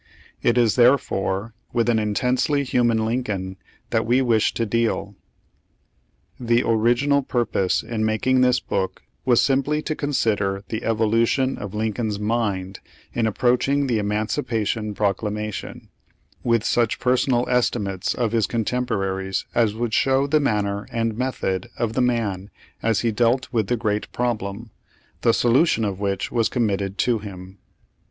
It 0.41 0.57
is 0.57 0.77
therefore 0.77 1.53
with 1.73 1.87
an 1.87 1.99
intensely 1.99 2.63
human 2.63 3.05
Lincoln 3.05 3.57
that 3.91 4.03
we 4.03 4.19
wish 4.19 4.51
to 4.55 4.65
deal. 4.65 5.13
The 6.39 6.63
original 6.65 7.21
purpose 7.21 7.83
in 7.83 8.01
ftiaking 8.01 8.41
this 8.41 8.59
book 8.59 9.03
was 9.25 9.41
simply 9.43 9.83
to 9.83 9.95
consider 9.95 10.63
the 10.69 10.83
evolution 10.83 11.55
of 11.59 11.75
Lincoln's 11.75 12.17
mind 12.19 12.79
in 13.13 13.27
approaching 13.27 13.85
the 13.85 13.99
emancipation 13.99 14.95
proclamation, 14.95 15.89
with 16.43 16.63
such 16.63 16.99
personal 16.99 17.47
estimates 17.47 18.15
of 18.15 18.31
his 18.31 18.47
contempora 18.47 19.17
ries 19.17 19.45
as 19.53 19.75
would 19.75 19.93
show 19.93 20.25
the 20.25 20.39
manner 20.39 20.87
and 20.91 21.15
method 21.15 21.69
of 21.77 21.93
the 21.93 22.01
man 22.01 22.49
as 22.81 23.01
he 23.01 23.11
dealt 23.11 23.49
with 23.53 23.67
the 23.67 23.77
great 23.77 24.11
problem, 24.11 24.71
the 25.21 25.29
solu 25.29 25.67
tion 25.67 25.85
of 25.85 25.99
which 25.99 26.31
was 26.31 26.49
committed 26.49 26.97
to 26.97 27.19
him. 27.19 27.59